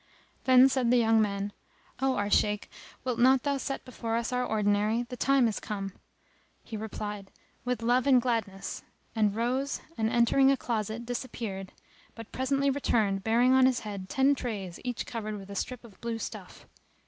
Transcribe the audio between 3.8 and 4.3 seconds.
before